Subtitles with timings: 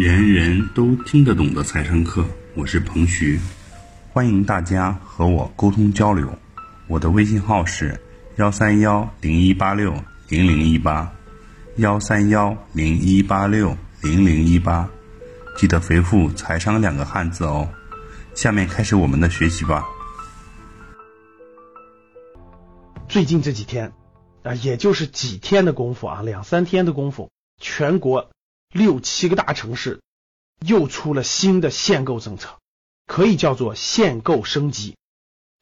[0.00, 3.38] 人人都听得懂的财商课，我是彭徐，
[4.10, 6.26] 欢迎大家和我沟通交流。
[6.86, 8.00] 我的微信号是
[8.36, 9.92] 幺三幺零一八六
[10.30, 11.12] 零零一八，
[11.76, 14.88] 幺三幺零一八六零零一八，
[15.58, 17.68] 记得回复“财商”两个汉字哦。
[18.34, 19.84] 下面开始我们的学习吧。
[23.06, 23.92] 最近这几天
[24.44, 27.30] 啊，也就是几天的功夫啊，两三天的功夫，
[27.60, 28.30] 全国。
[28.72, 30.00] 六七个大城市
[30.64, 32.58] 又出了新的限购政策，
[33.06, 34.96] 可以叫做限购升级。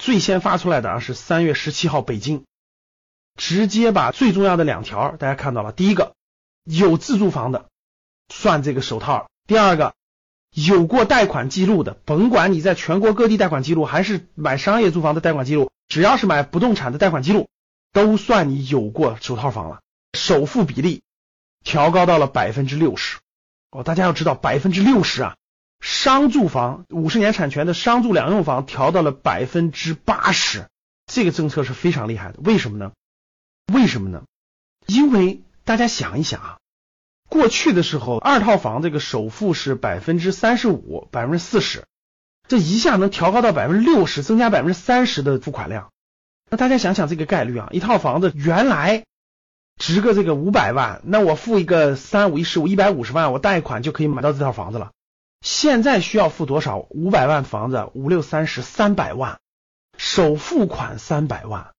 [0.00, 2.44] 最先发出来的啊是三月十七号北京，
[3.36, 5.70] 直接把最重要的两条大家看到了。
[5.70, 6.14] 第一个，
[6.64, 7.68] 有自住房的
[8.32, 9.94] 算这个首套；第二个，
[10.50, 17.48] 有过贷款记录的，甭管你在全国各地贷款记录还是买商业住房的贷款记录，只要是买不动产的贷款记录，
[17.92, 19.80] 都算你有过首套房了。
[20.14, 21.02] 首付比例。
[21.64, 23.18] 调高到了百分之六十
[23.70, 25.36] 哦，大家要知道百分之六十啊，
[25.80, 30.68] 商住房五十年产权的商住两用房调到了百分之八十，
[31.06, 32.38] 这个政策是非常厉害的。
[32.44, 32.92] 为什么呢？
[33.72, 34.24] 为什么呢？
[34.86, 36.58] 因为大家想一想啊，
[37.30, 41.86] 过去的时候二套房这个首付是百分之三十五、百分之四十，
[42.46, 45.90] 这一下能调高到百分之六十，增加百分之三十的付款量。
[46.50, 49.04] 那大家想想这个概率啊，一套房子原来。
[49.76, 54.92] 值个这个五百万，那我付一个三五一十五一百五十万，我贷款就可以买到这套房子了。
[55.40, 56.86] 现在需要付多少？
[56.90, 59.38] 五百万房子，五六三十，三百万，
[59.98, 61.72] 首付款三百万，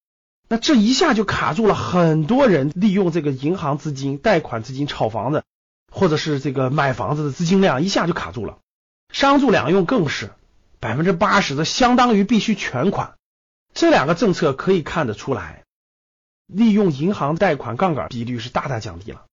[0.48, 5.42] 那这一下就卡住了很多人利用这个银行资金、贷款资金炒房子，
[5.90, 8.58] 或者是这个买房子的资金量一下就卡住了。
[9.12, 10.30] 商住两用更是
[10.78, 13.14] 百分之八十的，相当于必须全款。
[13.74, 15.64] 这两个政策可以看得出来。
[16.46, 19.24] 利用银行贷款杠杆比率是大大降低了。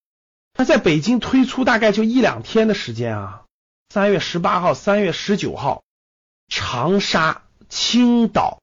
[0.57, 3.43] 那在北京推出大概就一两天的时间啊，
[3.89, 5.83] 三月十八号、三月十九号，
[6.47, 8.61] 长沙、青岛、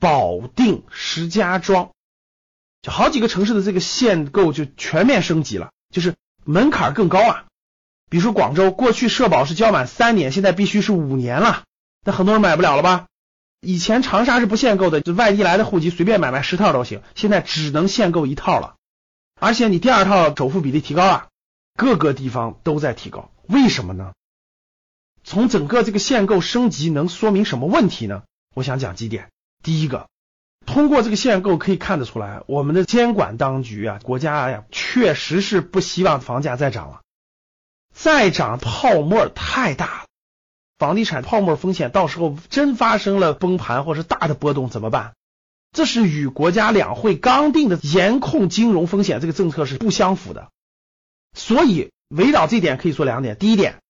[0.00, 1.90] 保定、石家庄，
[2.80, 7.44] 就好几个城市的这个限购就全面升级了，就是门槛更高啊。
[8.08, 11.64] 比如说广州，过去社保是交满三年，现在必须是五年了，
[12.06, 13.06] 那很多人买不了了吧？
[13.60, 17.02] 以前长沙是不限购的，就外地来的户籍随便买卖十套都行。
[17.14, 18.76] 现在只能限购一套了，
[19.40, 21.28] 而且你第二套首付比例提高了，
[21.76, 23.30] 各个地方都在提高。
[23.48, 24.12] 为什么呢？
[25.24, 28.22] 从整个这个限购升级能说明什么问题呢？
[28.54, 29.28] 我想讲几点。
[29.62, 30.08] 第一个，
[30.64, 37.00] 通过这个限购可以看得出来，我们的监管当局啊，国家呀，确实是不希望房价再涨了，
[37.92, 40.07] 再涨泡沫太大了。
[40.78, 45.14] 房地产泡沫风险，到时候真发生了崩盘或是大的波动怎么办？
[45.72, 50.50] 这是与国家两会刚定的严控金融风险这个政策是不相符的。
[51.34, 53.80] 所以围绕这点可以说两点：第一点，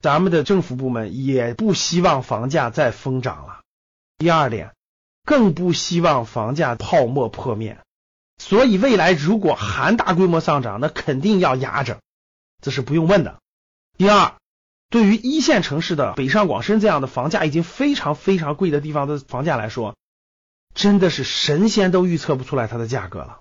[0.00, 3.60] 咱们的政府部门也不希望房价再疯涨了；
[4.16, 4.72] 第二点，
[5.26, 7.78] 更不希望房价泡沫破灭。
[8.38, 12.00] 所以未来如果还大规模上涨，那肯定要压着，
[12.62, 13.38] 这是不用问的。
[13.98, 14.34] 第二。
[14.92, 19.96] 对于一线城市的北上广深这样的房价已经非常非常贵的地方的房价来说，
[20.74, 23.40] 真的是神仙都预测不出来它的价格了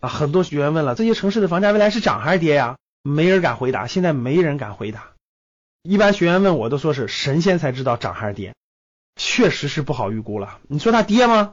[0.00, 0.08] 啊！
[0.08, 2.78] 很多学员问了，这些城市的房价未来是涨还是跌呀？
[3.02, 5.12] 没人敢回答，现在没人敢回答。
[5.82, 8.54] 一般学员问我都说是神仙才知道涨还是跌，
[9.16, 10.60] 确实是不好预估了。
[10.66, 11.52] 你说它跌吗？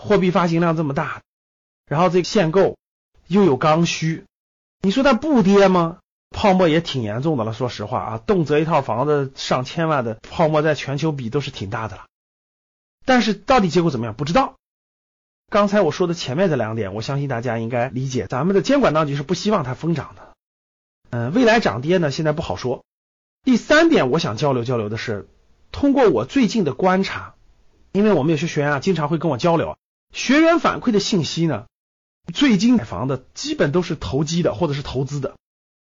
[0.00, 1.22] 货币发行量这么大，
[1.86, 2.78] 然后这个限购
[3.26, 4.24] 又有刚需，
[4.82, 5.98] 你说它不跌吗？
[6.32, 12.06] 泡沫也挺严重的了，说实话啊，动辄一套房子上千万的泡沫，在全球比都是挺大的了。
[13.04, 14.54] 但是到底结果怎么样，不知道。
[15.50, 20.32] 刚才我说的前面这两点，我相信大家应该理解，咱们的监管当局是不希望它疯涨的。
[21.10, 22.84] 嗯，未来涨跌呢，现在不好说。
[23.44, 25.28] 第三点，我想交流交流的是，
[25.70, 27.34] 通过我最近的观察，
[27.92, 29.76] 因为我们有些学员啊，经常会跟我交流，
[30.12, 31.66] 学员反馈的信息呢，
[32.32, 35.34] 最近买房的基本都是投机的或者是投资的。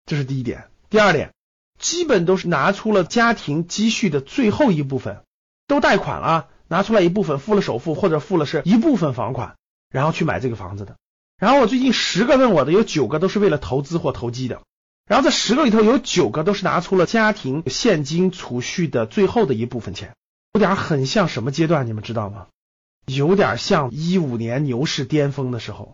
[0.09, 1.35] 这是第一点，第二点，
[1.77, 5.21] 基本都是拿出了家庭积蓄的最后一部分，
[5.67, 9.55] 都贷款了，拿出来一部分付了首付或者付了是一部分房款，
[9.91, 10.95] 然后去买这个房子的。
[11.37, 14.63] 然后我最近十个问我的，有九个都是为了投资或投机的。
[15.05, 20.15] 然后这十个里头有九个都是拿出了家庭现金储蓄的最后的一部分钱，
[20.53, 22.47] 有点很像什么阶段，你们知道吗？
[23.05, 25.93] 有点像一五年牛市巅峰的时候。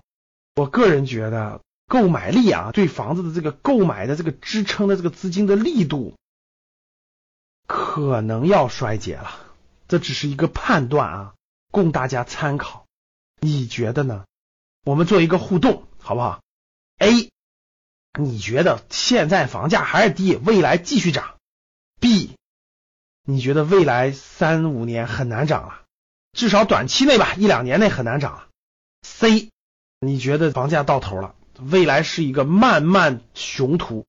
[0.55, 1.59] 我个人觉得。
[1.87, 6.15] 购买力啊，对房子的这个购买的这个支撑的这个资金的力度，
[7.67, 9.39] 可能要衰竭了。
[9.87, 11.33] 这只是一个判断啊，
[11.71, 12.85] 供大家参考。
[13.39, 14.25] 你觉得呢？
[14.83, 16.41] 我们做一个互动，好不好
[16.97, 17.29] ？A，
[18.19, 21.37] 你觉得现在房价还是低，未来继续涨
[21.99, 22.35] ？B，
[23.23, 25.81] 你觉得未来三五年很难涨了，
[26.33, 28.47] 至少短期内吧，一两年内很难涨了。
[29.03, 29.49] C，
[29.99, 34.05] 你觉得房价到头了，未来是一个慢慢熊图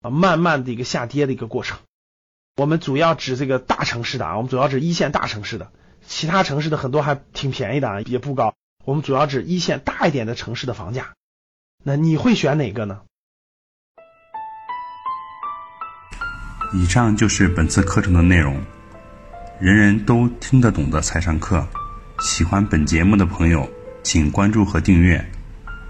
[0.00, 1.78] 啊，慢慢的一个下跌的一个过程。
[2.56, 5.72] 我们主要指这个大城市的啊，我们主要指一线大城市的，
[6.06, 8.54] 其他城市的很多还挺便宜的啊，也不高。
[8.84, 11.14] 我们主要指一线大一点的城市的房价。
[11.82, 13.00] 那你会选哪个呢？
[16.72, 18.60] 以上就是本次课程的内容，
[19.60, 21.66] 人人都听得懂的财商课。
[22.20, 23.68] 喜欢本节目的朋友，
[24.02, 25.24] 请关注和订阅。